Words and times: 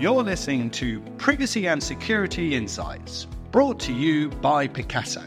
You're 0.00 0.22
listening 0.22 0.70
to 0.70 1.00
Privacy 1.16 1.66
and 1.66 1.82
Security 1.82 2.54
Insights, 2.54 3.26
brought 3.50 3.80
to 3.80 3.92
you 3.92 4.28
by 4.28 4.68
Picasso. 4.68 5.24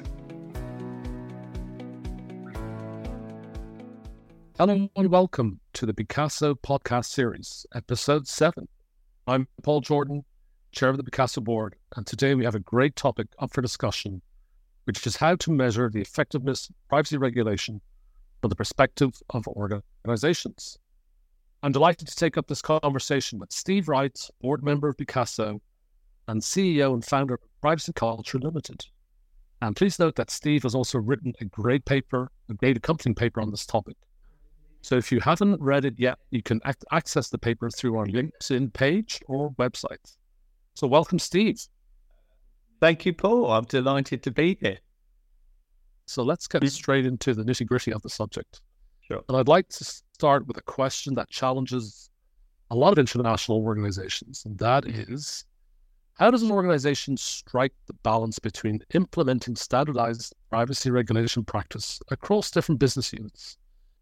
Hello 4.58 4.90
and 4.96 5.12
welcome 5.12 5.60
to 5.74 5.86
the 5.86 5.94
Picasso 5.94 6.56
podcast 6.56 7.08
series, 7.08 7.66
episode 7.76 8.30
7. 8.30 8.70
I'm 9.28 9.50
Paul 9.62 9.82
Jordan, 9.82 10.24
chair 10.72 10.88
of 10.88 10.96
the 10.96 11.04
Picasso 11.04 11.42
board, 11.42 11.76
and 11.98 12.08
today 12.08 12.34
we 12.34 12.46
have 12.46 12.56
a 12.56 12.60
great 12.60 12.96
topic 12.96 13.28
up 13.40 13.52
for 13.52 13.62
discussion, 13.62 14.22
which 14.86 15.06
is 15.06 15.18
how 15.18 15.36
to 15.36 15.52
measure 15.52 15.90
the 15.90 16.00
effectiveness 16.00 16.70
of 16.70 16.76
privacy 16.88 17.18
regulation 17.18 17.82
from 18.40 18.48
the 18.48 18.56
perspective 18.56 19.22
of 19.32 19.46
organizations. 19.50 20.78
I'm 21.64 21.72
delighted 21.72 22.08
to 22.08 22.16
take 22.16 22.38
up 22.38 22.48
this 22.48 22.62
conversation 22.62 23.38
with 23.38 23.52
Steve 23.52 23.88
Wright, 23.88 24.20
board 24.42 24.64
member 24.64 24.90
of 24.90 24.98
Picasso 24.98 25.62
and 26.28 26.42
CEO 26.42 26.96
and 26.96 27.06
founder 27.06 27.36
of 27.36 27.40
Privacy 27.62 27.94
Culture 27.94 28.40
Limited. 28.40 28.84
And 29.62 29.76
please 29.76 30.00
note 30.00 30.16
that 30.16 30.32
Steve 30.32 30.64
has 30.64 30.74
also 30.74 30.98
written 30.98 31.34
a 31.40 31.46
great 31.46 31.86
paper, 31.86 32.32
a 32.50 32.56
great 32.56 32.78
accompanying 32.78 33.14
paper 33.14 33.42
on 33.42 33.52
this 33.52 33.68
topic. 33.68 33.96
So 34.82 34.98
if 34.98 35.12
you 35.12 35.20
haven't 35.20 35.62
read 35.62 35.86
it 35.86 36.00
yet, 36.00 36.18
you 36.32 36.42
can 36.42 36.62
ac- 36.66 36.80
access 36.92 37.30
the 37.30 37.38
paper 37.38 37.70
through 37.70 37.96
our 37.96 38.08
LinkedIn 38.08 38.74
page 38.74 39.20
or 39.28 39.52
website. 39.52 40.18
So 40.74 40.88
welcome, 40.88 41.20
Steve. 41.20 41.62
Thank 42.80 43.06
you, 43.06 43.14
Paul. 43.14 43.52
I'm 43.52 43.66
delighted 43.66 44.24
to 44.24 44.32
be 44.32 44.58
here. 44.60 44.80
So 46.08 46.24
let's 46.24 46.48
get 46.48 46.64
mm. 46.64 46.70
straight 46.72 47.06
into 47.06 47.36
the 47.36 47.44
nitty 47.44 47.68
gritty 47.68 47.94
of 47.94 48.02
the 48.02 48.10
subject. 48.10 48.62
Sure. 49.12 49.24
And 49.28 49.38
I'd 49.38 49.48
like 49.48 49.68
to 49.70 49.84
start 49.84 50.48
with 50.48 50.58
a 50.58 50.62
question 50.62 51.16
that 51.16 51.30
challenges 51.30 52.10
a 52.70 52.76
lot 52.76 52.94
of 52.94 53.00
international 53.00 53.64
organizations, 53.64 54.44
and 54.46 54.58
that 54.60 54.86
is 54.86 55.46
how 56.14 56.32
does 56.32 56.44
an 56.44 56.52
organization 56.52 57.18
strike 57.18 57.74
the 57.88 57.94
balance 57.94 58.40
between 58.40 58.80
implementing 58.94 59.56
standardized 59.56 60.34
privacy 60.50 60.92
regulation 60.92 61.44
practice 61.44 62.00
across 62.10 62.52
different 62.52 62.80
business 62.80 63.12
units, 63.12 63.58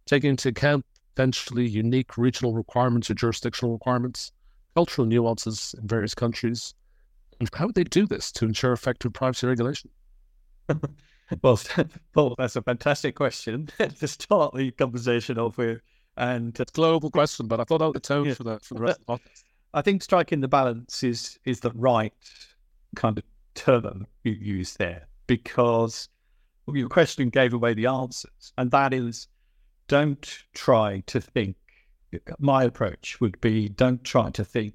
taking 0.05 0.31
into 0.31 0.49
account 0.49 0.85
potentially 1.15 1.67
unique 1.67 2.17
regional 2.17 2.53
requirements 2.53 3.09
or 3.09 3.13
jurisdictional 3.13 3.73
requirements, 3.73 4.31
cultural 4.75 5.07
nuances 5.07 5.73
in 5.81 5.87
various 5.87 6.13
countries, 6.13 6.73
and 7.39 7.49
how 7.53 7.65
would 7.65 7.75
they 7.75 7.83
do 7.83 8.05
this 8.05 8.31
to 8.33 8.45
ensure 8.45 8.73
effective 8.73 9.13
privacy 9.13 9.47
regulation? 9.47 9.89
well, 11.41 11.59
Paul, 12.13 12.35
that's 12.37 12.55
a 12.55 12.61
fantastic 12.61 13.15
question 13.15 13.69
to 13.77 14.07
start 14.07 14.53
the 14.55 14.71
conversation 14.71 15.37
off 15.37 15.57
with. 15.57 15.81
And 16.17 16.59
it's 16.59 16.71
a 16.71 16.73
global 16.73 17.09
question, 17.11 17.47
but 17.47 17.59
I 17.59 17.63
thought 17.63 17.81
I'd 17.81 18.03
tone 18.03 18.25
yeah. 18.25 18.33
for 18.33 18.43
the 18.43 18.59
for 18.59 18.73
the 18.73 18.81
rest 18.81 18.99
of 18.99 19.05
the 19.05 19.13
podcast. 19.13 19.43
I 19.73 19.81
think 19.81 20.03
striking 20.03 20.41
the 20.41 20.47
balance 20.47 21.03
is 21.03 21.39
is 21.45 21.61
the 21.61 21.71
right 21.71 22.13
kind 22.95 23.17
of 23.17 23.23
term 23.55 24.07
you 24.23 24.33
use 24.33 24.73
there 24.73 25.07
because 25.27 26.09
your 26.67 26.89
question 26.89 27.29
gave 27.29 27.53
away 27.53 27.73
the 27.73 27.85
answers, 27.85 28.53
and 28.57 28.71
that 28.71 28.93
is 28.93 29.27
don't 29.87 30.43
try 30.53 31.03
to 31.07 31.21
think. 31.21 31.55
My 32.39 32.63
approach 32.63 33.21
would 33.21 33.39
be 33.39 33.69
don't 33.69 34.03
try 34.03 34.31
to 34.31 34.43
think 34.43 34.73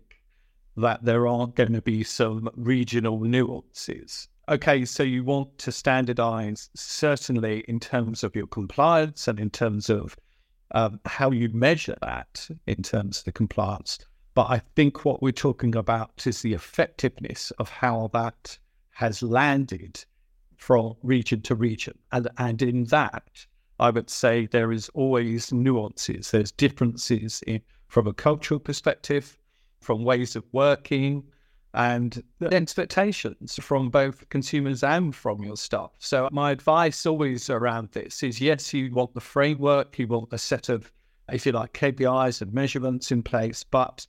that 0.77 1.05
there 1.05 1.27
aren't 1.27 1.57
going 1.57 1.73
to 1.73 1.83
be 1.83 2.05
some 2.05 2.49
regional 2.55 3.21
nuances 3.21 4.29
okay, 4.49 4.85
so 4.85 5.03
you 5.03 5.25
want 5.25 5.57
to 5.59 5.73
standardize 5.73 6.71
certainly 6.75 7.65
in 7.69 7.81
terms 7.81 8.25
of 8.25 8.35
your 8.35 8.47
compliance 8.47 9.29
and 9.29 9.41
in 9.41 9.51
terms 9.51 9.91
of 9.91 10.17
um, 10.73 11.01
how 11.07 11.31
you 11.31 11.49
measure 11.51 11.97
that 12.03 12.49
in 12.67 12.83
terms 12.83 13.19
of 13.19 13.25
the 13.25 13.33
compliance. 13.33 13.99
But 14.35 14.51
I 14.51 14.61
think 14.75 15.05
what 15.05 15.23
we're 15.23 15.33
talking 15.33 15.77
about 15.77 16.27
is 16.27 16.43
the 16.43 16.55
effectiveness 16.55 17.53
of 17.53 17.69
how 17.69 18.11
that 18.13 18.59
has 18.91 19.23
landed 19.23 20.05
from 20.57 20.95
region 21.03 21.41
to 21.43 21.55
region. 21.55 21.97
And, 22.11 22.29
and 22.39 22.61
in 22.61 22.85
that, 22.85 23.47
I 23.79 23.91
would 23.91 24.11
say 24.11 24.47
there 24.47 24.73
is 24.73 24.89
always 24.95 25.53
nuances. 25.53 26.31
There's 26.31 26.53
differences 26.53 27.43
in, 27.47 27.61
from 27.89 28.07
a 28.07 28.13
cultural 28.13 28.61
perspective, 28.61 29.39
from 29.81 30.05
ways 30.05 30.37
of 30.37 30.45
working, 30.53 31.25
and 31.75 32.23
the 32.39 32.55
expectations 32.55 33.59
from 33.61 33.91
both 33.91 34.29
consumers 34.29 34.85
and 34.85 35.15
from 35.15 35.43
your 35.43 35.57
staff. 35.57 35.91
So 35.99 36.29
my 36.31 36.53
advice 36.53 37.05
always 37.05 37.51
around 37.51 37.91
this 37.91 38.23
is 38.23 38.41
yes, 38.41 38.73
you 38.73 38.93
want 38.95 39.13
the 39.13 39.21
framework, 39.21 39.99
you 39.99 40.07
want 40.07 40.33
a 40.33 40.39
set 40.39 40.69
of, 40.69 40.91
if 41.33 41.45
you 41.45 41.53
like, 41.53 41.73
KPIs 41.73 42.41
and 42.41 42.53
measurements 42.53 43.11
in 43.11 43.23
place, 43.23 43.65
but 43.65 44.07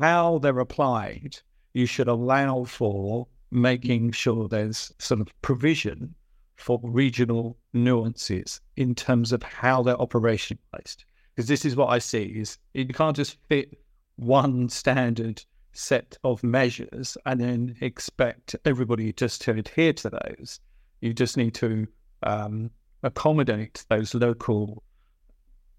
how 0.00 0.38
they're 0.38 0.58
applied, 0.58 1.38
you 1.74 1.86
should 1.86 2.08
allow 2.08 2.64
for 2.64 3.28
making 3.52 4.10
sure 4.10 4.48
there's 4.48 4.92
sort 4.98 5.20
of 5.20 5.28
provision 5.42 6.12
for 6.56 6.80
regional 6.82 7.56
nuances 7.72 8.60
in 8.76 8.94
terms 8.94 9.30
of 9.30 9.42
how 9.42 9.82
they're 9.82 9.96
operationalized. 9.96 11.04
Because 11.34 11.48
this 11.48 11.64
is 11.64 11.76
what 11.76 11.90
I 11.90 11.98
see 11.98 12.24
is 12.24 12.58
you 12.74 12.86
can't 12.88 13.14
just 13.14 13.36
fit 13.48 13.78
one 14.16 14.68
standard 14.68 15.44
set 15.76 16.16
of 16.24 16.42
measures 16.42 17.16
and 17.26 17.40
then 17.40 17.76
expect 17.80 18.56
everybody 18.64 19.12
just 19.12 19.42
to 19.42 19.52
adhere 19.52 19.92
to 19.92 20.10
those. 20.10 20.60
You 21.00 21.12
just 21.12 21.36
need 21.36 21.54
to 21.56 21.86
um, 22.22 22.70
accommodate 23.02 23.84
those 23.88 24.14
local 24.14 24.82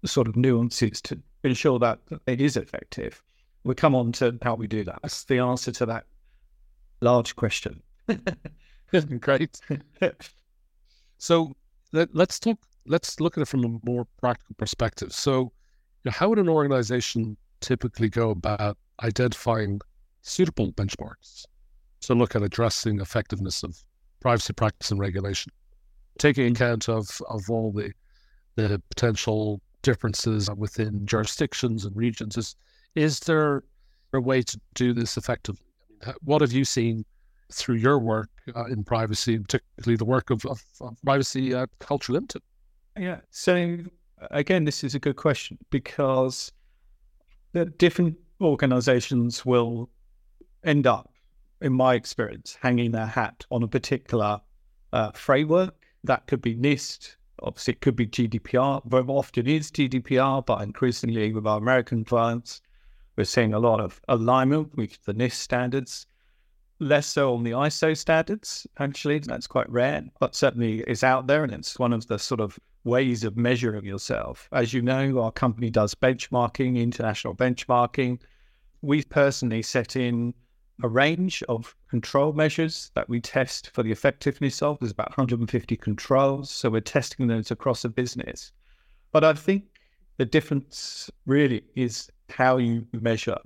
sort 0.04 0.28
of 0.28 0.36
nuances 0.36 1.00
to 1.02 1.18
ensure 1.44 1.78
that 1.80 1.98
it 2.26 2.40
is 2.40 2.56
effective. 2.56 3.22
We 3.64 3.74
come 3.74 3.94
on 3.94 4.12
to 4.12 4.38
how 4.42 4.54
we 4.54 4.66
do 4.66 4.84
that. 4.84 5.00
That's 5.02 5.24
the 5.24 5.40
answer 5.40 5.72
to 5.72 5.86
that 5.86 6.04
large 7.00 7.36
question. 7.36 7.82
Great. 9.20 9.60
so 11.18 11.52
let, 11.92 12.08
us 12.16 12.38
talk. 12.38 12.58
Let's 12.86 13.20
look 13.20 13.36
at 13.36 13.42
it 13.42 13.48
from 13.48 13.64
a 13.64 13.90
more 13.90 14.06
practical 14.20 14.54
perspective. 14.56 15.12
So, 15.12 15.40
you 15.40 15.50
know, 16.06 16.12
how 16.12 16.28
would 16.28 16.38
an 16.38 16.48
organization 16.48 17.36
typically 17.60 18.08
go 18.08 18.30
about 18.30 18.78
identifying 19.02 19.80
suitable 20.22 20.72
benchmarks 20.72 21.44
to 22.00 22.14
look 22.14 22.34
at 22.36 22.42
addressing 22.42 23.00
effectiveness 23.00 23.62
of 23.62 23.82
privacy 24.20 24.52
practice 24.52 24.90
and 24.90 25.00
regulation, 25.00 25.52
taking 26.18 26.52
account 26.52 26.88
of, 26.88 27.08
of 27.28 27.48
all 27.50 27.72
the 27.72 27.92
the 28.56 28.82
potential 28.90 29.60
differences 29.82 30.50
within 30.56 31.06
jurisdictions 31.06 31.84
and 31.84 31.94
regions. 31.96 32.36
Is 32.36 32.56
is 32.94 33.20
there 33.20 33.62
a 34.12 34.20
way 34.20 34.42
to 34.42 34.60
do 34.74 34.92
this 34.92 35.16
effectively? 35.16 35.64
What 36.22 36.40
have 36.40 36.52
you 36.52 36.64
seen 36.64 37.04
through 37.52 37.76
your 37.76 37.98
work 37.98 38.30
uh, 38.54 38.64
in 38.66 38.84
privacy, 38.84 39.38
particularly 39.38 39.96
the 39.96 40.04
work 40.04 40.30
of, 40.30 40.44
of, 40.46 40.62
of 40.80 40.96
Privacy 41.04 41.54
uh, 41.54 41.66
Culture 41.78 42.12
Limited? 42.12 42.42
Yeah. 42.98 43.20
So 43.30 43.78
again, 44.30 44.64
this 44.64 44.84
is 44.84 44.94
a 44.94 44.98
good 44.98 45.16
question 45.16 45.58
because 45.70 46.52
the 47.52 47.66
different 47.66 48.16
organizations 48.40 49.44
will 49.44 49.90
end 50.64 50.86
up, 50.86 51.12
in 51.60 51.72
my 51.72 51.94
experience, 51.94 52.56
hanging 52.60 52.92
their 52.92 53.06
hat 53.06 53.44
on 53.50 53.62
a 53.62 53.68
particular 53.68 54.40
uh, 54.92 55.10
framework. 55.12 55.74
That 56.04 56.26
could 56.26 56.40
be 56.40 56.56
NIST, 56.56 57.16
obviously, 57.42 57.72
it 57.72 57.80
could 57.80 57.96
be 57.96 58.06
GDPR. 58.06 58.84
Very 58.86 59.04
often 59.04 59.46
is 59.46 59.70
GDPR, 59.70 60.44
but 60.44 60.62
increasingly 60.62 61.32
with 61.32 61.46
our 61.46 61.58
American 61.58 62.04
clients, 62.04 62.60
we're 63.16 63.24
seeing 63.24 63.54
a 63.54 63.58
lot 63.58 63.80
of 63.80 64.00
alignment 64.08 64.76
with 64.76 65.02
the 65.04 65.14
NIST 65.14 65.32
standards. 65.32 66.06
Less 66.80 67.06
so 67.06 67.34
on 67.34 67.42
the 67.42 67.50
ISO 67.50 67.96
standards, 67.96 68.66
actually. 68.78 69.18
That's 69.18 69.48
quite 69.48 69.68
rare, 69.68 70.04
but 70.20 70.36
certainly 70.36 70.80
is 70.86 71.02
out 71.02 71.26
there. 71.26 71.42
And 71.42 71.52
it's 71.52 71.78
one 71.78 71.92
of 71.92 72.06
the 72.06 72.18
sort 72.18 72.40
of 72.40 72.56
ways 72.88 73.24
of 73.24 73.36
measuring 73.36 73.84
yourself. 73.84 74.48
As 74.52 74.72
you 74.72 74.82
know, 74.82 75.20
our 75.20 75.32
company 75.32 75.70
does 75.70 75.94
benchmarking, 75.94 76.76
international 76.76 77.34
benchmarking. 77.34 78.20
We 78.82 79.02
personally 79.04 79.62
set 79.62 79.96
in 79.96 80.34
a 80.82 80.88
range 80.88 81.42
of 81.48 81.74
control 81.90 82.32
measures 82.32 82.90
that 82.94 83.08
we 83.08 83.20
test 83.20 83.70
for 83.70 83.82
the 83.82 83.92
effectiveness 83.92 84.62
of. 84.62 84.78
There's 84.78 84.92
about 84.92 85.10
150 85.10 85.76
controls. 85.76 86.50
So 86.50 86.70
we're 86.70 86.80
testing 86.80 87.26
those 87.26 87.50
across 87.50 87.84
a 87.84 87.88
business. 87.88 88.52
But 89.12 89.24
I 89.24 89.32
think 89.32 89.64
the 90.18 90.26
difference 90.26 91.10
really 91.26 91.64
is 91.74 92.10
how 92.28 92.58
you 92.58 92.86
measure. 92.92 93.38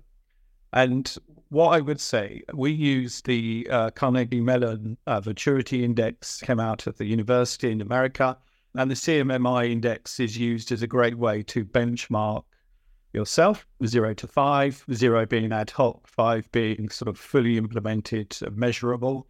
And 0.73 1.15
what 1.51 1.71
I 1.71 1.81
would 1.81 2.01
say, 2.01 2.43
we 2.55 2.73
use 2.73 3.21
the 3.23 3.67
uh, 3.71 3.91
Carnegie 3.91 4.41
Mellon 4.41 4.97
uh, 5.07 5.21
Maturity 5.25 5.85
Index, 5.85 6.41
came 6.41 6.59
out 6.59 6.87
of 6.87 6.97
the 6.97 7.05
university 7.05 7.71
in 7.71 7.81
America. 7.81 8.39
And 8.75 8.91
the 8.91 8.95
CMMI 8.95 9.71
index 9.71 10.19
is 10.19 10.39
used 10.39 10.73
as 10.73 10.83
a 10.83 10.87
great 10.87 11.17
way 11.17 11.43
to 11.45 11.65
benchmark 11.65 12.45
yourself, 13.13 13.67
zero 13.85 14.15
to 14.15 14.27
five, 14.27 14.83
zero 14.93 15.27
being 15.27 15.53
ad 15.53 15.71
hoc, 15.71 16.07
five 16.09 16.51
being 16.53 16.89
sort 16.89 17.09
of 17.09 17.19
fully 17.19 17.59
implemented, 17.59 18.37
measurable. 18.55 19.27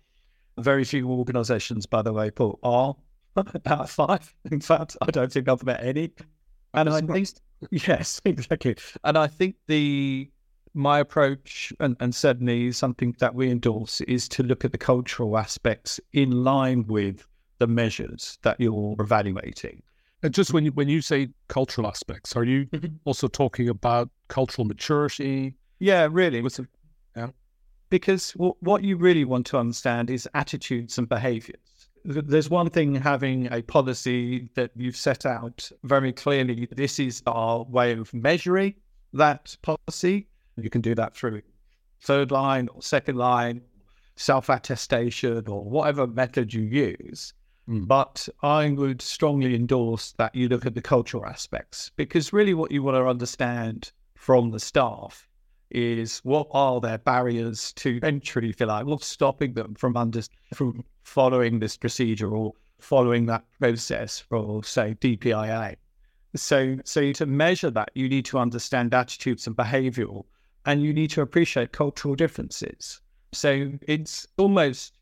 Very 0.59 0.85
few 0.85 1.11
organizations, 1.11 1.87
by 1.87 2.03
the 2.03 2.13
way, 2.13 2.31
Paul, 2.31 2.59
are 2.63 2.95
at 3.37 3.89
five. 3.89 4.33
In 4.51 4.61
fact, 4.61 4.97
I 5.03 5.11
don't 5.11 5.33
think 5.33 5.49
I've 5.49 5.65
met 5.65 5.83
any. 5.83 6.13
And 6.75 6.89
I 6.89 7.01
think, 7.01 7.29
yes, 7.71 8.21
exactly. 8.25 8.77
And 9.05 9.19
I 9.19 9.27
think 9.27 9.57
the 9.67 10.31
my 10.75 11.01
approach, 11.01 11.71
and, 11.81 11.97
and 12.01 12.15
certainly 12.15 12.73
something 12.73 13.15
that 13.19 13.35
we 13.35 13.51
endorse, 13.51 14.01
is 14.03 14.27
to 14.31 14.43
look 14.43 14.65
at 14.65 14.73
the 14.73 14.79
cultural 14.79 15.37
aspects 15.37 16.01
in 16.13 16.45
line 16.45 16.87
with 16.87 17.27
the 17.63 17.67
measures 17.83 18.39
that 18.43 18.57
you're 18.59 18.97
evaluating. 18.99 19.77
And 20.25 20.35
just 20.35 20.53
when 20.53 20.65
you, 20.65 20.73
when 20.73 20.89
you 20.89 21.01
say 21.01 21.29
cultural 21.49 21.87
aspects, 21.87 22.35
are 22.37 22.43
you 22.53 22.67
Mhm. 22.67 22.95
also 23.05 23.29
talking 23.29 23.69
about 23.69 24.11
cultural 24.29 24.65
maturity? 24.73 25.55
Yeah, 25.79 26.09
really. 26.11 26.39
It- 26.41 26.69
because 27.91 28.33
w- 28.33 28.55
what 28.61 28.83
you 28.83 28.97
really 28.97 29.25
want 29.33 29.45
to 29.47 29.59
understand 29.59 30.09
is 30.11 30.27
attitudes 30.35 30.97
and 30.99 31.07
behaviors. 31.09 31.89
There's 32.05 32.49
one 32.51 32.71
thing 32.71 32.95
having 32.95 33.53
a 33.53 33.61
policy 33.63 34.49
that 34.55 34.71
you've 34.75 34.97
set 34.97 35.27
out 35.27 35.71
very 35.85 36.13
clearly. 36.13 36.67
This 36.83 36.99
is 36.99 37.23
our 37.27 37.65
way 37.65 37.93
of 37.93 38.13
measuring 38.15 38.75
that 39.13 39.55
policy. 39.63 40.27
You 40.57 40.71
can 40.71 40.81
do 40.81 40.95
that 40.95 41.15
through 41.15 41.43
third 42.01 42.31
line 42.31 42.69
or 42.75 42.81
second 42.83 43.17
line, 43.19 43.61
self 44.17 44.49
attestation, 44.49 45.47
or 45.47 45.63
whatever 45.63 46.07
method 46.07 46.53
you 46.55 46.63
use. 46.63 47.35
Mm. 47.69 47.87
But 47.87 48.29
I 48.43 48.71
would 48.71 49.01
strongly 49.01 49.55
endorse 49.55 50.13
that 50.19 50.35
you 50.35 50.49
look 50.49 50.67
at 50.67 50.75
the 50.75 50.83
cultural 50.83 51.25
aspects 51.25 51.93
because 51.97 52.33
really 52.33 52.55
what 52.55 52.73
you 52.73 52.83
want 52.83 52.97
to 52.97 53.07
understand 53.07 53.93
from 54.17 54.51
the 54.51 54.59
staff 54.59 55.29
is 55.71 56.19
what 56.19 56.49
are 56.51 56.81
their 56.81 56.99
barriers 56.99 57.73
to 57.75 57.99
entry, 58.03 58.51
if 58.51 58.61
you 58.61 58.67
like, 58.67 58.85
what's 58.85 59.07
stopping 59.07 59.55
them 59.55 59.75
from 59.75 59.97
under 59.97 60.23
from 60.55 60.85
following 61.05 61.59
this 61.59 61.77
procedure 61.77 62.35
or 62.35 62.53
following 62.79 63.27
that 63.27 63.45
process 63.59 64.19
for 64.19 64.63
say 64.65 64.95
DPIA. 65.01 65.77
So 66.35 66.77
so 66.85 67.13
to 67.13 67.27
measure 67.27 67.71
that, 67.71 67.91
you 67.95 68.09
need 68.09 68.25
to 68.27 68.39
understand 68.39 68.93
attitudes 68.93 69.47
and 69.47 69.57
behavioural 69.57 70.25
and 70.67 70.83
you 70.83 70.93
need 70.93 71.11
to 71.11 71.23
appreciate 71.23 71.73
cultural 71.73 72.15
differences. 72.15 73.01
So 73.33 73.73
it's 73.83 74.27
almost 74.37 74.99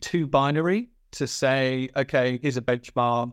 too 0.00 0.26
binary 0.26 0.90
to 1.14 1.26
say, 1.26 1.88
okay, 1.96 2.38
here's 2.42 2.56
a 2.56 2.62
benchmark. 2.62 3.32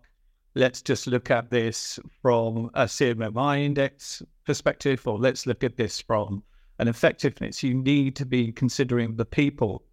Let's 0.55 0.81
just 0.81 1.07
look 1.07 1.31
at 1.31 1.49
this 1.49 1.99
from 2.21 2.69
a 2.73 2.83
CMMI 2.83 3.63
index 3.63 4.21
perspective, 4.45 5.07
or 5.07 5.17
let's 5.17 5.45
look 5.45 5.63
at 5.63 5.77
this 5.77 6.01
from 6.01 6.43
an 6.79 6.87
effectiveness. 6.87 7.63
You 7.63 7.73
need 7.75 8.15
to 8.17 8.25
be 8.25 8.51
considering 8.51 9.15
the 9.15 9.25
people 9.25 9.83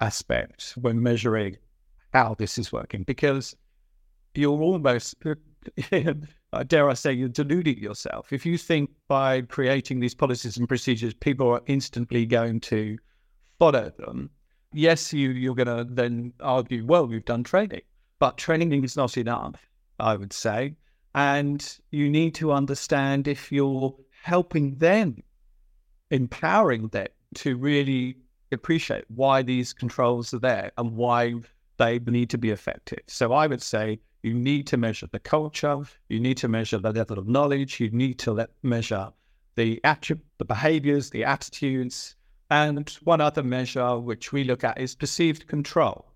aspect 0.00 0.74
when 0.80 1.02
measuring 1.02 1.56
how 2.12 2.34
this 2.38 2.58
is 2.58 2.72
working 2.72 3.02
because 3.04 3.56
you're 4.34 4.60
almost, 4.60 5.16
dare 6.66 6.90
I 6.90 6.94
say, 6.94 7.12
you're 7.12 7.28
deluding 7.28 7.78
yourself. 7.78 8.32
If 8.32 8.44
you 8.44 8.58
think 8.58 8.90
by 9.08 9.42
creating 9.42 10.00
these 10.00 10.14
policies 10.14 10.56
and 10.56 10.68
procedures, 10.68 11.14
people 11.14 11.50
are 11.50 11.62
instantly 11.66 12.26
going 12.26 12.60
to 12.60 12.98
follow 13.58 13.90
them, 13.96 14.30
yes, 14.74 15.12
you, 15.12 15.30
you're 15.30 15.54
going 15.54 15.74
to 15.74 15.84
then 15.84 16.32
argue, 16.40 16.84
well, 16.84 17.06
we've 17.06 17.24
done 17.24 17.44
training, 17.44 17.82
but 18.18 18.36
training 18.36 18.84
is 18.84 18.96
not 18.96 19.16
enough, 19.16 19.66
I 19.98 20.16
would 20.16 20.32
say. 20.32 20.74
And 21.14 21.78
you 21.90 22.10
need 22.10 22.34
to 22.36 22.52
understand 22.52 23.28
if 23.28 23.52
you're 23.52 23.94
helping 24.22 24.76
them, 24.76 25.22
empowering 26.10 26.88
them 26.88 27.08
to 27.36 27.56
really 27.56 28.16
appreciate 28.52 29.04
why 29.08 29.42
these 29.42 29.72
controls 29.72 30.34
are 30.34 30.38
there 30.38 30.72
and 30.76 30.96
why 30.96 31.34
they 31.76 31.98
need 32.00 32.30
to 32.30 32.38
be 32.38 32.50
effective. 32.50 33.00
So 33.06 33.32
I 33.32 33.46
would 33.46 33.62
say 33.62 34.00
you 34.22 34.34
need 34.34 34.66
to 34.68 34.76
measure 34.76 35.08
the 35.10 35.18
culture, 35.18 35.82
you 36.08 36.18
need 36.18 36.36
to 36.38 36.48
measure 36.48 36.78
the 36.78 36.92
level 36.92 37.18
of 37.18 37.28
knowledge, 37.28 37.80
you 37.80 37.90
need 37.90 38.18
to 38.20 38.32
let, 38.32 38.50
measure 38.62 39.12
the 39.54 39.80
the 40.38 40.44
behaviors, 40.44 41.10
the 41.10 41.24
attitudes, 41.24 42.16
and 42.54 42.88
one 43.02 43.20
other 43.20 43.42
measure 43.42 43.98
which 43.98 44.32
we 44.32 44.44
look 44.44 44.62
at 44.62 44.78
is 44.78 44.94
perceived 44.94 45.48
control. 45.48 46.06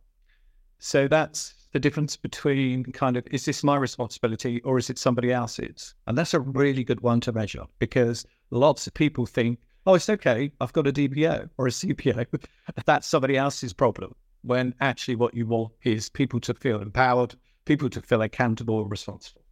So 0.78 1.08
that's 1.08 1.66
the 1.72 1.80
difference 1.80 2.16
between 2.16 2.84
kind 2.84 3.16
of 3.16 3.26
is 3.32 3.44
this 3.44 3.64
my 3.64 3.76
responsibility 3.76 4.62
or 4.62 4.78
is 4.78 4.88
it 4.88 4.98
somebody 5.00 5.32
else's? 5.32 5.96
And 6.06 6.16
that's 6.16 6.34
a 6.34 6.40
really 6.40 6.84
good 6.84 7.00
one 7.00 7.20
to 7.22 7.32
measure 7.32 7.64
because 7.80 8.24
lots 8.50 8.86
of 8.86 8.94
people 8.94 9.26
think, 9.26 9.58
oh, 9.84 9.94
it's 9.94 10.08
okay, 10.08 10.52
I've 10.60 10.72
got 10.72 10.86
a 10.86 10.92
DPO 10.92 11.50
or 11.58 11.66
a 11.66 11.70
CPO. 11.70 12.26
that's 12.86 13.08
somebody 13.08 13.36
else's 13.36 13.72
problem. 13.72 14.14
When 14.42 14.76
actually 14.80 15.16
what 15.16 15.34
you 15.34 15.44
want 15.44 15.72
is 15.82 16.08
people 16.08 16.38
to 16.40 16.54
feel 16.54 16.80
empowered, 16.80 17.34
people 17.64 17.90
to 17.90 18.00
feel 18.00 18.22
accountable 18.22 18.80
and 18.80 18.90
responsible. 18.92 19.42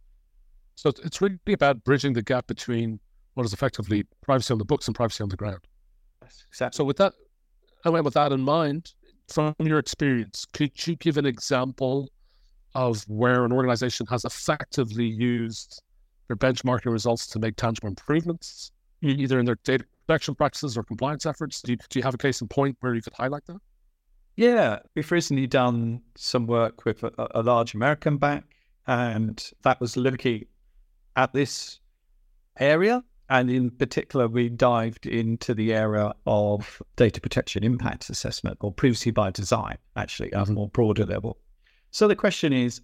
So 0.75 0.87
it's- 0.89 1.21
really 1.21 1.37
about 1.49 1.83
bridging 1.83 2.13
the 2.13 2.21
gap 2.21 2.47
between 2.47 3.01
what 3.33 3.45
is 3.45 3.51
effectively 3.51 4.05
privacy 4.21 4.53
on 4.53 4.57
the 4.57 4.63
books 4.63 4.87
and 4.87 4.95
privacy 4.95 5.21
on 5.21 5.29
the 5.29 5.35
ground. 5.35 5.67
Exactly. 6.49 6.77
So 6.77 6.83
with 6.83 6.97
that, 6.97 7.13
I 7.85 7.89
went 7.89 8.05
with 8.05 8.13
that 8.15 8.31
in 8.31 8.41
mind. 8.41 8.93
From 9.29 9.53
your 9.59 9.77
experience, 9.77 10.45
could 10.53 10.87
you 10.87 10.95
give 10.95 11.17
an 11.17 11.25
example 11.25 12.09
of 12.75 13.03
where 13.09 13.43
an 13.43 13.51
organization 13.51 14.05
has 14.07 14.23
effectively 14.23 15.05
used 15.05 15.81
their 16.27 16.37
benchmarking 16.37 16.91
results 16.91 17.27
to 17.27 17.39
make 17.39 17.57
tangible 17.57 17.89
improvements, 17.89 18.71
either 19.01 19.39
in 19.39 19.45
their 19.45 19.57
data 19.65 19.83
protection 20.05 20.35
practices 20.35 20.77
or 20.77 20.83
compliance 20.83 21.25
efforts? 21.25 21.61
Do 21.61 21.73
you, 21.73 21.77
do 21.89 21.99
you 21.99 22.03
have 22.03 22.13
a 22.13 22.17
case 22.17 22.39
in 22.39 22.47
point 22.47 22.77
where 22.79 22.95
you 22.95 23.01
could 23.01 23.13
highlight 23.13 23.45
that? 23.47 23.59
Yeah, 24.37 24.79
we've 24.95 25.11
recently 25.11 25.47
done 25.47 26.01
some 26.15 26.45
work 26.45 26.85
with 26.85 27.03
a, 27.03 27.11
a 27.31 27.41
large 27.41 27.73
American 27.73 28.17
bank, 28.17 28.45
and 28.85 29.43
that 29.63 29.81
was 29.81 29.97
looking 29.97 30.45
at 31.15 31.33
this 31.33 31.79
area. 32.59 33.03
And 33.29 33.49
in 33.49 33.71
particular, 33.71 34.27
we 34.27 34.49
dived 34.49 35.05
into 35.05 35.53
the 35.53 35.73
area 35.73 36.13
of 36.25 36.81
data 36.95 37.19
protection 37.19 37.63
impact 37.63 38.09
assessment 38.09 38.57
or 38.61 38.71
privacy 38.71 39.11
by 39.11 39.31
design, 39.31 39.77
actually, 39.97 40.31
at 40.33 40.47
a 40.47 40.51
more 40.51 40.69
broader 40.69 41.05
level. 41.05 41.37
So 41.91 42.07
the 42.07 42.15
question 42.15 42.53
is 42.53 42.81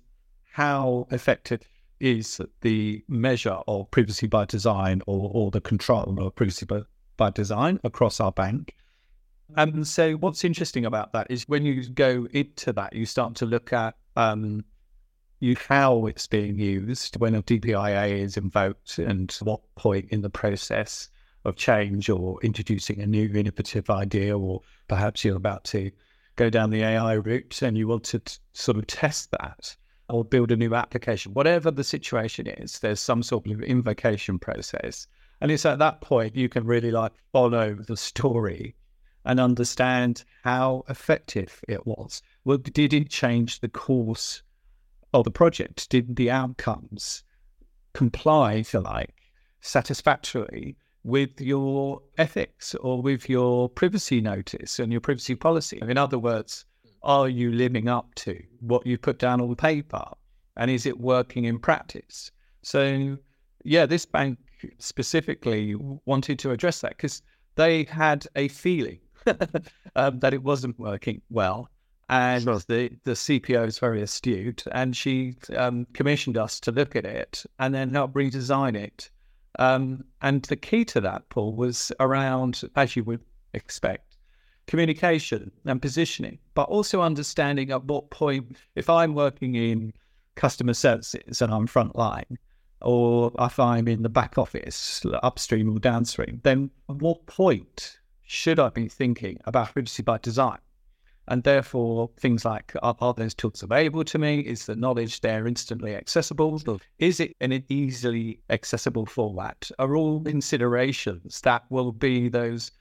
how 0.52 1.08
effective 1.12 1.62
is 2.00 2.42
the 2.62 3.04
measure 3.08 3.60
of 3.68 3.90
privacy 3.92 4.28
by 4.28 4.46
design 4.46 5.02
or, 5.08 5.32
or 5.34 5.52
the 5.52 5.62
control 5.62 6.16
of 6.20 6.36
privacy 6.36 6.66
by, 6.66 6.82
by 7.16 7.30
design 7.30 7.80
across 7.84 8.20
our 8.20 8.32
bank? 8.32 8.76
And 9.56 9.88
so, 9.88 10.14
what's 10.14 10.44
interesting 10.44 10.86
about 10.86 11.14
that 11.14 11.28
is 11.30 11.48
when 11.48 11.66
you 11.66 11.88
go 11.90 12.28
into 12.32 12.74
that, 12.74 12.94
you 12.94 13.06
start 13.06 13.36
to 13.36 13.46
look 13.46 13.72
at 13.72 13.96
um, 14.16 14.66
how 15.68 16.06
it's 16.06 16.26
being 16.26 16.58
used 16.58 17.18
when 17.18 17.36
a 17.36 17.44
DPIA 17.44 18.20
is 18.20 18.38
invoked 18.38 18.98
and 18.98 19.32
what 19.42 19.60
point 19.76 20.08
in 20.10 20.22
the 20.22 20.30
process 20.30 21.10
of 21.44 21.58
change 21.58 22.10
or 22.10 22.40
introducing 22.44 23.02
a 23.02 23.08
new 23.08 23.30
innovative 23.34 23.90
idea, 23.90 24.38
or 24.38 24.62
perhaps 24.88 25.26
you're 25.26 25.36
about 25.36 25.66
to 25.66 25.92
go 26.38 26.50
down 26.50 26.70
the 26.70 26.84
AI 26.84 27.14
route 27.14 27.62
and 27.62 27.78
you 27.78 27.88
want 27.88 28.06
to 28.06 28.20
t- 28.20 28.38
sort 28.54 28.78
of 28.78 28.88
test 28.88 29.32
that 29.32 29.76
or 30.08 30.24
build 30.24 30.52
a 30.52 30.56
new 30.56 30.74
application. 30.76 31.34
Whatever 31.34 31.72
the 31.72 31.84
situation 31.84 32.48
is, 32.48 32.80
there's 32.80 33.02
some 33.02 33.22
sort 33.22 33.48
of 33.48 33.62
invocation 33.62 34.40
process. 34.40 35.08
And 35.42 35.52
it's 35.52 35.66
at 35.66 35.80
that 35.80 36.00
point 36.00 36.36
you 36.38 36.48
can 36.48 36.66
really 36.66 36.92
like 36.92 37.12
follow 37.34 37.74
the 37.74 37.98
story 37.98 38.76
and 39.26 39.40
understand 39.40 40.24
how 40.44 40.86
effective 40.88 41.62
it 41.68 41.86
was. 41.86 42.22
Well, 42.46 42.58
did 42.60 42.94
it 42.94 43.10
change 43.10 43.60
the 43.60 43.70
course 43.70 44.43
of 45.14 45.24
the 45.24 45.32
project? 45.32 45.90
Did 45.90 46.16
the 46.16 46.32
outcomes 46.32 47.24
comply, 47.94 48.54
if 48.54 48.74
you 48.74 48.80
like, 48.80 49.14
satisfactorily 49.62 50.76
with 51.04 51.40
your 51.40 52.02
ethics 52.18 52.76
or 52.76 53.02
with 53.02 53.30
your 53.30 53.70
privacy 53.70 54.22
notice 54.22 54.80
and 54.80 54.92
your 54.92 55.02
privacy 55.02 55.36
policy? 55.36 55.80
In 55.82 55.98
other 55.98 56.20
words, 56.20 56.66
are 57.04 57.28
you 57.28 57.52
living 57.52 57.88
up 57.88 58.14
to 58.16 58.42
what 58.62 58.86
you 58.86 58.98
put 58.98 59.20
down 59.20 59.42
on 59.42 59.50
the 59.50 59.56
paper? 59.56 60.06
And 60.58 60.70
is 60.72 60.86
it 60.86 61.00
working 61.00 61.46
in 61.46 61.60
practice? 61.60 62.32
So, 62.62 63.18
yeah, 63.64 63.86
this 63.86 64.06
bank 64.06 64.38
specifically 64.78 65.76
wanted 66.06 66.40
to 66.40 66.52
address 66.52 66.82
that 66.82 66.92
because 66.92 67.22
they 67.56 67.84
had 67.84 68.26
a 68.36 68.48
feeling 68.48 69.00
um, 69.96 70.20
that 70.20 70.34
it 70.34 70.44
wasn't 70.44 70.80
working 70.80 71.22
well. 71.30 71.70
And 72.10 72.44
Sure. 72.44 72.60
the, 72.68 72.92
the 73.06 73.12
CPO 73.14 73.66
is 73.68 73.80
very 73.80 74.02
astute, 74.02 74.64
and 74.72 74.96
she 74.96 75.36
um, 75.56 75.86
commissioned 75.94 76.38
us 76.38 76.60
to 76.62 76.72
look 76.72 76.96
at 76.96 77.06
it 77.06 77.46
and 77.60 77.74
then 77.74 77.90
help 77.92 78.14
redesign 78.14 78.76
it. 78.76 79.10
Um, 79.60 80.04
and 80.22 80.44
the 80.44 80.56
key 80.56 80.84
to 80.86 81.02
that, 81.02 81.30
Paul, 81.30 81.54
was 81.54 81.92
around, 82.00 82.64
as 82.76 82.96
you 82.96 83.04
would 83.06 83.22
expect, 83.54 84.18
communication 84.68 85.52
and 85.66 85.82
positioning, 85.82 86.40
but 86.54 86.64
also 86.64 87.02
understanding 87.02 87.72
at 87.72 87.84
what 87.86 88.10
point, 88.10 88.58
if 88.76 88.90
I'm 88.90 89.14
working 89.14 89.56
in 89.56 89.94
customer 90.36 90.74
services 90.74 91.42
and 91.42 91.54
I'm 91.54 91.68
frontline, 91.68 92.38
or 92.82 93.32
if 93.40 93.60
I'm 93.60 93.88
in 93.88 94.04
the 94.04 94.10
back 94.10 94.38
office, 94.38 95.06
upstream 95.22 95.74
or 95.76 95.80
downstream, 95.80 96.42
then 96.44 96.70
at 96.90 96.98
what 96.98 97.26
point 97.28 98.00
should 98.24 98.60
I 98.60 98.70
be 98.70 98.88
thinking 98.90 99.40
about 99.46 99.74
privacy 99.74 100.04
by 100.04 100.18
design? 100.18 100.58
And 101.28 101.44
therefore, 101.44 102.10
things 102.20 102.44
like 102.44 102.74
are, 102.84 102.96
are 103.00 103.14
those 103.14 103.34
tools 103.34 103.64
available 103.64 104.04
to 104.04 104.18
me? 104.18 104.42
Is 104.42 104.66
the 104.66 104.76
knowledge 104.76 105.22
there 105.22 105.48
instantly 105.48 105.96
accessible? 105.96 106.62
Is 107.00 107.20
it 107.20 107.36
in 107.40 107.52
an 107.54 107.64
easily 107.70 108.40
accessible 108.50 109.06
format? 109.06 109.72
Are 109.80 109.96
all 109.96 110.22
considerations 110.22 111.40
that 111.42 111.64
will 111.70 111.94
be 111.94 112.28
those 112.28 112.72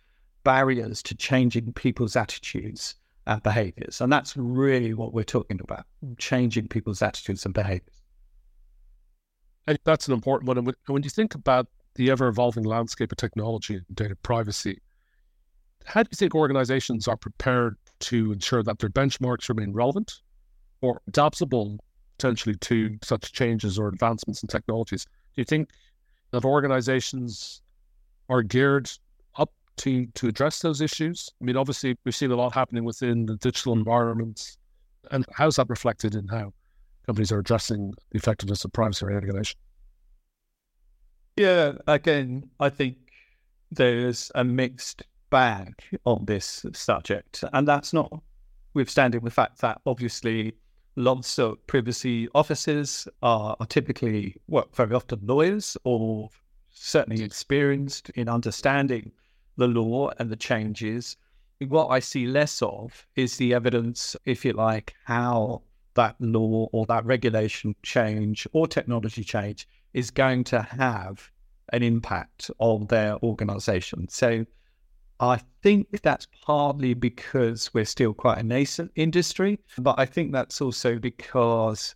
barriers 0.45 1.03
to 1.05 1.15
changing 1.15 1.73
people's 1.73 2.17
attitudes 2.17 2.97
and 3.27 3.43
behaviors. 3.43 4.01
And 4.01 4.13
that's 4.13 4.37
really 4.37 4.95
what 4.95 5.13
we're 5.13 5.25
talking 5.25 5.61
about 5.61 5.87
changing 6.19 6.69
people's 6.69 7.03
attitudes 7.03 7.45
and 7.45 7.55
behaviors. 7.55 8.03
And 9.67 9.79
that's 9.85 10.09
an 10.09 10.15
important 10.15 10.49
one. 10.49 10.59
And 10.59 10.75
when 10.87 11.03
you 11.03 11.11
think 11.11 11.35
about 11.35 11.69
the 11.95 12.11
ever 12.11 12.27
evolving 12.27 12.65
landscape 12.65 13.13
of 13.13 13.19
technology 13.19 13.77
and 13.77 13.85
data 13.95 14.17
privacy, 14.17 14.81
how 15.85 16.03
do 16.03 16.09
you 16.11 16.17
think 16.17 16.35
organizations 16.35 17.09
are 17.09 17.17
prepared 17.17 17.77
to 18.01 18.33
ensure 18.33 18.63
that 18.63 18.79
their 18.79 18.91
benchmarks 18.91 19.49
remain 19.49 19.73
relevant 19.73 20.21
or 20.81 21.01
adaptable 21.07 21.79
potentially 22.19 22.57
to 22.57 22.99
such 23.03 23.33
changes 23.33 23.79
or 23.79 23.89
advancements 23.89 24.43
in 24.43 24.49
technologies? 24.49 25.05
Do 25.05 25.41
you 25.41 25.45
think 25.45 25.71
that 26.31 26.45
organizations 26.45 27.63
are 28.29 28.43
geared 28.43 28.91
up 29.37 29.53
to 29.79 30.07
to 30.07 30.29
address 30.29 30.61
those 30.61 30.81
issues? 30.81 31.31
I 31.41 31.45
mean, 31.45 31.57
obviously, 31.57 31.97
we've 32.05 32.15
seen 32.15 32.31
a 32.31 32.37
lot 32.37 32.55
happening 32.55 32.85
within 32.85 33.27
the 33.27 33.37
digital 33.37 33.73
environments, 33.73 34.59
and 35.11 35.25
how's 35.33 35.57
that 35.57 35.69
reflected 35.69 36.15
in 36.15 36.29
how 36.29 36.53
companies 37.07 37.33
are 37.33 37.39
addressing 37.39 37.93
the 38.11 38.19
effectiveness 38.19 38.65
of 38.65 38.73
privacy 38.73 39.07
regulation? 39.07 39.59
Yeah, 41.37 41.73
again, 41.87 42.51
I 42.61 42.69
think 42.69 42.97
there's 43.71 44.31
a 44.35 44.45
mixed 44.45 45.03
bag 45.33 45.75
on 46.05 46.25
this 46.27 46.65
subject, 46.75 47.43
and 47.53 47.67
that's 47.67 47.93
not 47.93 48.23
withstanding 48.75 49.23
the 49.25 49.31
fact 49.31 49.61
that 49.63 49.81
obviously 49.85 50.53
lots 50.97 51.39
of 51.39 51.67
privacy 51.67 52.29
officers 52.35 53.09
are, 53.23 53.57
are 53.59 53.67
typically, 53.67 54.37
well, 54.47 54.69
very 54.75 54.95
often 54.95 55.19
lawyers 55.23 55.77
or 55.85 56.29
certainly 56.71 57.25
experienced 57.25 58.11
in 58.11 58.29
understanding 58.29 59.11
the 59.57 59.67
law 59.67 60.11
and 60.19 60.31
the 60.31 60.37
changes. 60.37 61.17
What 61.67 61.89
I 61.89 62.01
see 62.01 62.27
less 62.27 62.63
of 62.63 63.07
is 63.17 63.37
the 63.37 63.55
evidence, 63.55 64.17
if 64.25 64.45
you 64.45 64.53
like, 64.53 64.95
how 65.05 65.63
that 65.95 66.17
law 66.21 66.69
or 66.73 66.87
that 66.87 67.05
regulation 67.05 67.75
change 67.83 68.47
or 68.53 68.67
technology 68.67 69.25
change 69.25 69.69
is 69.93 70.11
going 70.11 70.45
to 70.45 70.63
have 70.63 71.31
an 71.73 71.83
impact 71.83 72.51
on 72.59 72.87
their 72.87 73.19
organization. 73.23 74.09
So 74.09 74.45
I 75.23 75.41
think 75.63 76.03
that's 76.03 76.27
partly 76.45 76.95
because 76.95 77.73
we're 77.73 77.85
still 77.85 78.13
quite 78.13 78.39
a 78.39 78.43
nascent 78.43 78.91
industry, 78.97 79.61
but 79.79 79.95
I 79.97 80.05
think 80.05 80.33
that's 80.33 80.61
also 80.61 80.99
because 80.99 81.95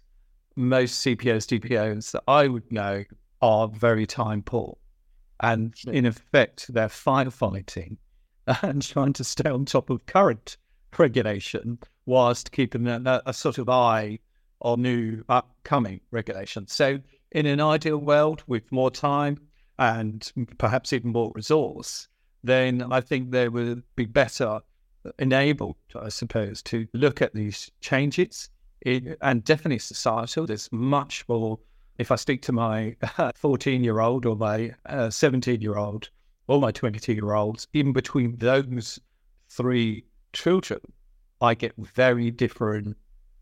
most 0.54 1.04
CPOs, 1.04 1.60
DPOs 1.60 2.12
that 2.12 2.22
I 2.28 2.46
would 2.46 2.70
know 2.70 3.02
are 3.42 3.66
very 3.66 4.06
time 4.06 4.42
poor. 4.42 4.78
And 5.40 5.74
in 5.88 6.06
effect, 6.06 6.72
they're 6.72 6.86
firefighting 6.86 7.96
and 8.62 8.80
trying 8.80 9.12
to 9.14 9.24
stay 9.24 9.50
on 9.50 9.64
top 9.64 9.90
of 9.90 10.06
current 10.06 10.56
regulation 10.96 11.80
whilst 12.06 12.52
keeping 12.52 12.86
a, 12.86 13.22
a 13.26 13.34
sort 13.34 13.58
of 13.58 13.68
eye 13.68 14.20
on 14.60 14.82
new 14.82 15.24
upcoming 15.28 16.00
regulation. 16.12 16.68
So, 16.68 17.00
in 17.32 17.46
an 17.46 17.60
ideal 17.60 17.98
world 17.98 18.44
with 18.46 18.70
more 18.70 18.92
time 18.92 19.36
and 19.80 20.32
perhaps 20.58 20.92
even 20.92 21.10
more 21.10 21.32
resource, 21.34 22.06
then 22.46 22.92
I 22.92 23.00
think 23.00 23.30
they 23.30 23.48
would 23.48 23.82
be 23.96 24.04
better 24.04 24.60
enabled, 25.18 25.76
I 25.94 26.08
suppose, 26.08 26.62
to 26.62 26.86
look 26.92 27.22
at 27.22 27.34
these 27.34 27.70
changes. 27.80 28.50
And 28.84 29.42
definitely 29.42 29.78
societal. 29.78 30.46
There's 30.46 30.70
much 30.70 31.24
more. 31.28 31.58
If 31.98 32.10
I 32.10 32.16
speak 32.16 32.42
to 32.42 32.52
my 32.52 32.94
14 33.34 33.82
year 33.82 34.00
old 34.00 34.26
or 34.26 34.36
my 34.36 34.74
17 35.08 35.56
uh, 35.56 35.58
year 35.60 35.76
old 35.76 36.10
or 36.46 36.60
my 36.60 36.70
22 36.70 37.14
year 37.14 37.32
olds, 37.32 37.66
even 37.72 37.92
between 37.92 38.36
those 38.36 39.00
three 39.48 40.04
children, 40.32 40.80
I 41.40 41.54
get 41.54 41.72
very 41.76 42.30
different 42.30 42.96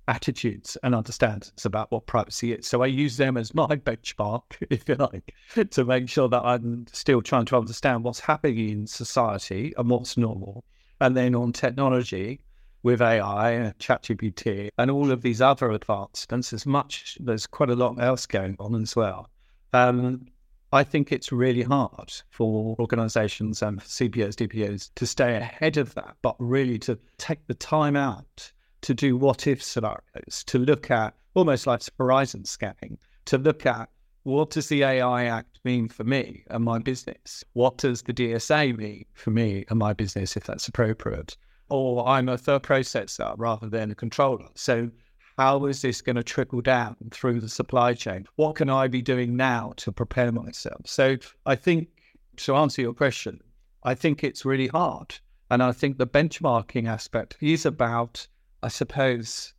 attitudes 0.09 0.77
and 0.83 0.95
understandings 0.95 1.65
about 1.65 1.91
what 1.91 2.07
privacy 2.07 2.53
is. 2.53 2.67
So 2.67 2.83
I 2.83 2.87
use 2.87 3.17
them 3.17 3.37
as 3.37 3.55
my 3.55 3.67
benchmark, 3.77 4.43
if 4.71 4.89
you 4.89 4.97
like, 4.97 5.35
to 5.71 5.85
make 5.85 6.09
sure 6.09 6.29
that 6.29 6.43
I'm 6.45 6.87
still 6.93 7.23
trying 7.23 7.47
to 7.47 7.57
understand 7.57 8.05
what's 8.05 8.21
happening 8.21 8.69
in 8.69 8.87
society 8.87 9.73
and 9.77 9.89
what's 9.89 10.17
normal. 10.17 10.65
And 11.01 11.17
then 11.17 11.35
on 11.35 11.53
technology 11.53 12.41
with 12.83 13.01
AI 13.01 13.51
and 13.53 13.79
ChatGPT 13.79 14.71
and 14.79 14.91
all 14.91 15.11
of 15.11 15.23
these 15.23 15.41
other 15.41 15.71
advancements, 15.71 16.51
there's 16.51 16.67
much, 16.67 17.19
there's 17.21 17.47
quite 17.47 17.71
a 17.71 17.75
lot 17.75 18.01
else 18.01 18.27
going 18.27 18.57
on 18.61 18.81
as 18.81 18.95
well. 18.95 19.31
Um, 19.73 20.27
I 20.73 20.83
think 20.83 21.13
it's 21.13 21.31
really 21.31 21.63
hard 21.63 22.13
for 22.31 22.75
organizations 22.81 23.63
and 23.63 23.81
CPOs, 23.81 24.35
DPOs 24.35 24.91
to 24.97 25.07
stay 25.07 25.37
ahead 25.37 25.77
of 25.77 25.95
that, 25.95 26.17
but 26.21 26.35
really 26.41 26.79
to 26.81 26.99
take 27.17 27.47
the 27.47 27.55
time 27.55 27.95
out 27.95 28.53
to 28.85 28.95
do 28.95 29.17
what 29.17 29.47
if 29.47 29.63
scenarios, 29.63 30.45
to 30.47 30.59
look 30.59 30.91
at 30.91 31.15
almost 31.35 31.67
like 31.67 31.83
horizon 31.99 32.45
scanning, 32.45 32.99
to 33.25 33.39
look 33.39 33.67
at 33.67 33.89
what 34.25 34.51
does 34.51 34.69
the 34.69 34.85
AI 34.85 35.25
Act 35.25 35.59
mean 35.65 35.89
for 35.89 36.05
me 36.05 36.45
and 36.49 36.65
my 36.65 36.79
business? 36.79 37.45
What 37.53 37.79
does 37.79 38.03
the 38.03 38.15
DSA 38.15 38.77
mean 38.77 39.05
for 39.15 39.31
me 39.31 39.65
and 39.69 39.79
my 39.79 39.93
business, 39.93 40.37
if 40.37 40.45
that's 40.45 40.69
appropriate? 40.69 41.37
Or 41.69 42.07
I'm 42.09 42.29
a 42.29 42.39
third 42.39 42.63
processor 42.63 43.35
rather 43.37 43.69
than 43.69 43.91
a 43.91 43.95
controller. 43.95 44.49
So 44.55 44.91
how 45.37 45.67
is 45.67 45.83
this 45.83 46.01
going 46.01 46.17
to 46.17 46.23
trickle 46.23 46.61
down 46.61 46.97
through 47.11 47.41
the 47.41 47.49
supply 47.49 47.95
chain? 47.95 48.27
What 48.37 48.57
can 48.57 48.71
I 48.71 48.89
be 48.89 49.03
doing 49.03 49.37
now 49.37 49.73
to 49.79 49.93
prepare 49.93 50.33
myself? 50.33 50.83
So 50.87 51.17
I 51.45 51.57
think 51.57 51.89
to 52.37 52.55
answer 52.55 52.83
your 52.83 52.95
question, 52.95 53.41
I 53.83 53.95
think 53.95 54.25
it's 54.25 54.45
really 54.45 54.69
hard. 54.69 55.15
And 55.51 55.63
I 55.63 55.73
think 55.73 55.99
the 55.99 56.07
benchmarking 56.07 56.89
aspect 56.89 57.37
is 57.41 57.67
about, 57.67 58.27
I 58.65 58.69
suppose, 58.69 59.53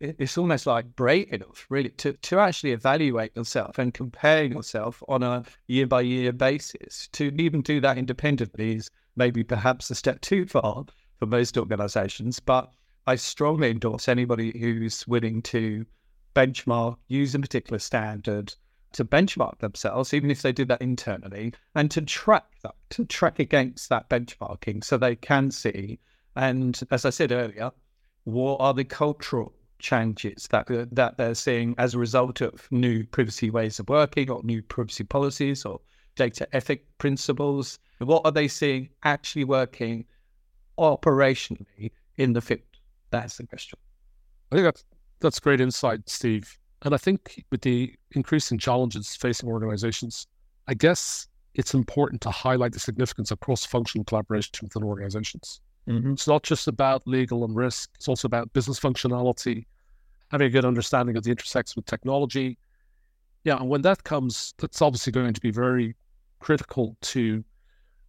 it's 0.00 0.38
almost 0.38 0.64
like 0.66 0.96
brave 0.96 1.30
enough, 1.30 1.66
really, 1.68 1.90
to, 1.90 2.14
to 2.14 2.38
actually 2.38 2.72
evaluate 2.72 3.36
yourself 3.36 3.78
and 3.78 3.92
compare 3.92 4.44
yourself 4.44 5.02
on 5.06 5.22
a 5.22 5.44
year 5.66 5.86
by 5.86 6.00
year 6.00 6.32
basis. 6.32 7.10
To 7.12 7.24
even 7.38 7.60
do 7.60 7.78
that 7.82 7.98
independently 7.98 8.76
is 8.76 8.88
maybe 9.16 9.44
perhaps 9.44 9.90
a 9.90 9.94
step 9.94 10.22
too 10.22 10.46
far 10.46 10.86
for 11.18 11.26
most 11.26 11.58
organizations. 11.58 12.40
But 12.40 12.70
I 13.06 13.16
strongly 13.16 13.70
endorse 13.70 14.08
anybody 14.08 14.58
who's 14.58 15.06
willing 15.06 15.42
to 15.42 15.84
benchmark, 16.34 16.96
use 17.08 17.34
a 17.34 17.40
particular 17.40 17.78
standard 17.78 18.54
to 18.92 19.04
benchmark 19.04 19.58
themselves, 19.58 20.14
even 20.14 20.30
if 20.30 20.40
they 20.40 20.52
do 20.52 20.64
that 20.64 20.80
internally, 20.80 21.52
and 21.74 21.90
to 21.90 22.00
track 22.00 22.46
that, 22.62 22.76
to 22.90 23.04
track 23.04 23.40
against 23.40 23.90
that 23.90 24.08
benchmarking 24.08 24.82
so 24.82 24.96
they 24.96 25.16
can 25.16 25.50
see. 25.50 25.98
And 26.34 26.80
as 26.90 27.04
I 27.04 27.10
said 27.10 27.30
earlier, 27.30 27.72
what 28.28 28.60
are 28.60 28.74
the 28.74 28.84
cultural 28.84 29.54
changes 29.78 30.48
that 30.50 30.66
that 30.92 31.16
they're 31.16 31.34
seeing 31.34 31.74
as 31.78 31.94
a 31.94 31.98
result 31.98 32.42
of 32.42 32.68
new 32.70 33.04
privacy 33.04 33.48
ways 33.48 33.78
of 33.78 33.88
working 33.88 34.30
or 34.30 34.42
new 34.42 34.60
privacy 34.62 35.04
policies 35.04 35.64
or 35.64 35.80
data 36.14 36.46
ethic 36.52 36.84
principles? 36.98 37.78
What 37.98 38.22
are 38.26 38.32
they 38.32 38.48
seeing 38.48 38.90
actually 39.04 39.44
working 39.44 40.04
operationally 40.78 41.90
in 42.16 42.34
the 42.34 42.40
field? 42.42 42.60
That's 43.10 43.38
the 43.38 43.46
question. 43.46 43.78
I 44.52 44.56
think 44.56 44.64
that's 44.66 44.84
that's 45.20 45.40
great 45.40 45.60
insight, 45.60 46.08
Steve. 46.08 46.58
And 46.82 46.94
I 46.94 46.98
think 46.98 47.44
with 47.50 47.62
the 47.62 47.94
increasing 48.12 48.58
challenges 48.58 49.16
facing 49.16 49.48
organizations, 49.48 50.26
I 50.68 50.74
guess 50.74 51.28
it's 51.54 51.74
important 51.74 52.20
to 52.22 52.30
highlight 52.30 52.72
the 52.72 52.78
significance 52.78 53.30
of 53.30 53.40
cross-functional 53.40 54.04
collaboration 54.04 54.52
within 54.62 54.84
organizations. 54.84 55.60
Mm-hmm. 55.88 56.12
It's 56.12 56.28
not 56.28 56.42
just 56.42 56.68
about 56.68 57.06
legal 57.06 57.44
and 57.44 57.56
risk; 57.56 57.90
it's 57.94 58.08
also 58.08 58.26
about 58.26 58.52
business 58.52 58.78
functionality, 58.78 59.64
having 60.30 60.46
a 60.46 60.50
good 60.50 60.64
understanding 60.64 61.16
of 61.16 61.24
the 61.24 61.30
intersects 61.30 61.74
with 61.74 61.86
technology. 61.86 62.58
Yeah, 63.44 63.56
and 63.56 63.68
when 63.68 63.82
that 63.82 64.04
comes, 64.04 64.54
that's 64.58 64.82
obviously 64.82 65.12
going 65.12 65.32
to 65.32 65.40
be 65.40 65.50
very 65.50 65.96
critical 66.40 66.96
to 67.00 67.42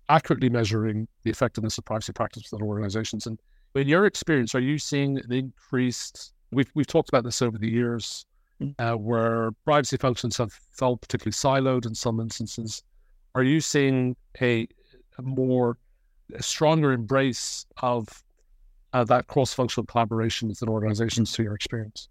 accurately 0.09 0.49
measuring 0.49 1.07
the 1.23 1.29
effectiveness 1.29 1.77
of 1.77 1.85
privacy 1.85 2.11
practice 2.11 2.51
within 2.51 2.65
organizations. 2.67 3.27
And 3.27 3.39
in 3.75 3.87
your 3.87 4.05
experience, 4.05 4.55
are 4.55 4.59
you 4.59 4.77
seeing 4.77 5.17
an 5.17 5.31
increased? 5.31 6.33
We've 6.51 6.69
we've 6.75 6.87
talked 6.87 7.09
about 7.09 7.23
this 7.23 7.41
over 7.41 7.57
the 7.57 7.69
years, 7.69 8.25
mm. 8.61 8.73
uh, 8.79 8.97
where 8.97 9.51
privacy 9.63 9.97
functions 9.97 10.35
have 10.37 10.51
felt 10.73 11.01
particularly 11.01 11.33
siloed 11.33 11.85
in 11.85 11.95
some 11.95 12.19
instances. 12.19 12.83
Are 13.35 13.43
you 13.43 13.61
seeing 13.61 14.15
a, 14.41 14.67
a 15.17 15.21
more 15.21 15.77
a 16.35 16.43
stronger 16.43 16.91
embrace 16.91 17.65
of 17.81 18.23
uh, 18.93 19.03
that 19.05 19.27
cross-functional 19.27 19.85
collaboration 19.85 20.49
within 20.49 20.69
organizations 20.69 21.35
through 21.35 21.45
your 21.45 21.55
experience? 21.55 22.09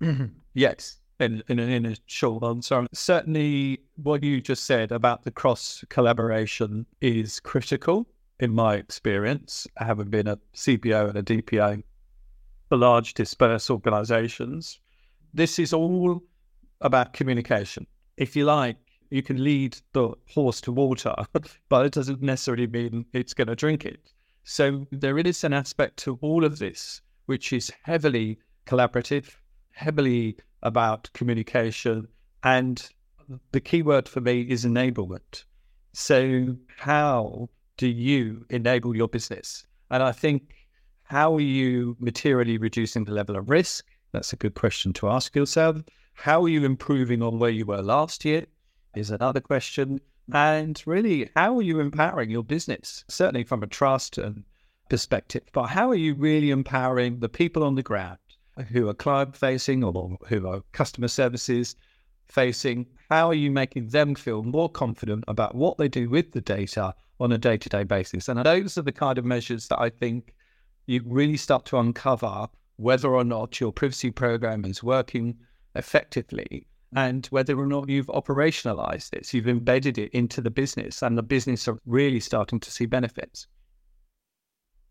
Mm-hmm. 0.00 0.26
Yes, 0.54 0.98
in, 1.20 1.42
in, 1.48 1.58
in 1.58 1.86
a 1.86 1.96
short 2.06 2.42
answer. 2.42 2.86
Certainly, 2.92 3.80
what 4.02 4.22
you 4.22 4.40
just 4.40 4.64
said 4.64 4.92
about 4.92 5.22
the 5.22 5.30
cross 5.30 5.84
collaboration 5.88 6.86
is 7.00 7.40
critical 7.40 8.06
in 8.40 8.52
my 8.52 8.74
experience, 8.74 9.66
having 9.76 10.10
been 10.10 10.26
a 10.26 10.38
CPO 10.56 11.10
and 11.10 11.18
a 11.18 11.22
DPO 11.22 11.82
for 12.68 12.76
large 12.76 13.14
dispersed 13.14 13.70
organizations. 13.70 14.80
This 15.32 15.58
is 15.58 15.72
all 15.72 16.22
about 16.80 17.12
communication. 17.12 17.86
If 18.16 18.34
you 18.36 18.44
like, 18.44 18.76
you 19.12 19.22
can 19.22 19.44
lead 19.44 19.76
the 19.92 20.10
horse 20.26 20.60
to 20.62 20.72
water, 20.72 21.14
but 21.68 21.86
it 21.86 21.92
doesn't 21.92 22.22
necessarily 22.22 22.66
mean 22.66 23.04
it's 23.12 23.34
going 23.34 23.48
to 23.48 23.54
drink 23.54 23.84
it. 23.84 24.00
So 24.44 24.86
there 24.90 25.18
is 25.18 25.44
an 25.44 25.52
aspect 25.52 25.98
to 25.98 26.18
all 26.22 26.44
of 26.44 26.58
this 26.58 27.02
which 27.26 27.52
is 27.52 27.70
heavily 27.82 28.38
collaborative, 28.66 29.36
heavily 29.72 30.36
about 30.62 31.10
communication, 31.12 32.08
and 32.42 32.88
the 33.52 33.60
key 33.60 33.82
word 33.82 34.08
for 34.08 34.20
me 34.20 34.40
is 34.42 34.64
enablement. 34.64 35.44
So, 35.92 36.56
how 36.76 37.48
do 37.76 37.86
you 37.86 38.44
enable 38.50 38.96
your 38.96 39.08
business? 39.08 39.66
And 39.90 40.02
I 40.02 40.12
think, 40.12 40.54
how 41.04 41.34
are 41.34 41.40
you 41.40 41.96
materially 42.00 42.58
reducing 42.58 43.04
the 43.04 43.12
level 43.12 43.36
of 43.36 43.50
risk? 43.50 43.84
That's 44.12 44.32
a 44.32 44.36
good 44.36 44.54
question 44.54 44.92
to 44.94 45.08
ask 45.08 45.36
yourself. 45.36 45.82
How 46.14 46.42
are 46.44 46.48
you 46.48 46.64
improving 46.64 47.22
on 47.22 47.38
where 47.38 47.50
you 47.50 47.66
were 47.66 47.82
last 47.82 48.24
year? 48.24 48.46
Is 48.94 49.10
another 49.10 49.40
question. 49.40 50.00
And 50.34 50.80
really, 50.86 51.30
how 51.34 51.56
are 51.56 51.62
you 51.62 51.80
empowering 51.80 52.30
your 52.30 52.44
business? 52.44 53.04
Certainly 53.08 53.44
from 53.44 53.62
a 53.62 53.66
trust 53.66 54.18
and 54.18 54.44
perspective, 54.90 55.44
but 55.52 55.64
how 55.64 55.88
are 55.88 55.94
you 55.94 56.14
really 56.14 56.50
empowering 56.50 57.18
the 57.18 57.28
people 57.28 57.64
on 57.64 57.74
the 57.74 57.82
ground 57.82 58.18
who 58.68 58.88
are 58.88 58.94
client 58.94 59.34
facing 59.34 59.82
or 59.82 60.18
who 60.28 60.46
are 60.46 60.62
customer 60.72 61.08
services 61.08 61.74
facing? 62.28 62.86
How 63.08 63.28
are 63.28 63.34
you 63.34 63.50
making 63.50 63.88
them 63.88 64.14
feel 64.14 64.42
more 64.42 64.68
confident 64.68 65.24
about 65.26 65.54
what 65.54 65.78
they 65.78 65.88
do 65.88 66.10
with 66.10 66.32
the 66.32 66.42
data 66.42 66.94
on 67.18 67.32
a 67.32 67.38
day 67.38 67.56
to 67.56 67.68
day 67.70 67.84
basis? 67.84 68.28
And 68.28 68.44
those 68.44 68.76
are 68.76 68.82
the 68.82 68.92
kind 68.92 69.16
of 69.16 69.24
measures 69.24 69.68
that 69.68 69.80
I 69.80 69.88
think 69.88 70.34
you 70.86 71.00
really 71.06 71.38
start 71.38 71.64
to 71.66 71.78
uncover 71.78 72.46
whether 72.76 73.08
or 73.08 73.24
not 73.24 73.58
your 73.58 73.72
privacy 73.72 74.10
program 74.10 74.66
is 74.66 74.82
working 74.82 75.38
effectively 75.74 76.66
and 76.94 77.26
whether 77.26 77.58
or 77.58 77.66
not 77.66 77.88
you've 77.88 78.06
operationalized 78.06 79.10
this, 79.10 79.32
you've 79.32 79.48
embedded 79.48 79.98
it 79.98 80.10
into 80.12 80.40
the 80.40 80.50
business, 80.50 81.02
and 81.02 81.16
the 81.16 81.22
business 81.22 81.66
are 81.68 81.78
really 81.86 82.20
starting 82.20 82.60
to 82.60 82.70
see 82.70 82.86
benefits. 82.86 83.46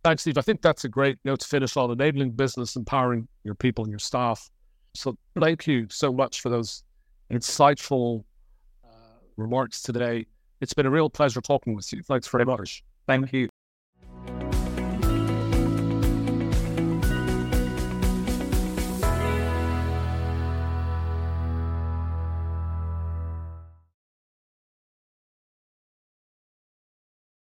Thanks, 0.03 0.23
Steve. 0.23 0.37
I 0.37 0.41
think 0.41 0.61
that's 0.61 0.83
a 0.83 0.89
great 0.89 1.19
note 1.25 1.41
to 1.41 1.47
finish 1.47 1.77
on 1.77 1.91
enabling 1.91 2.31
business, 2.31 2.75
empowering 2.75 3.27
your 3.43 3.53
people 3.53 3.83
and 3.83 3.91
your 3.91 3.99
staff. 3.99 4.49
So, 4.95 5.15
thank 5.39 5.67
you 5.67 5.87
so 5.89 6.11
much 6.11 6.41
for 6.41 6.49
those 6.49 6.83
insightful 7.31 8.23
uh, 8.83 8.87
remarks 9.37 9.83
today. 9.83 10.25
It's 10.59 10.73
been 10.73 10.87
a 10.87 10.91
real 10.91 11.09
pleasure 11.09 11.41
talking 11.41 11.75
with 11.75 11.91
you. 11.93 12.01
Thanks 12.01 12.27
very 12.27 12.45
much. 12.45 12.83
Thank 13.07 13.31
you. 13.31 13.50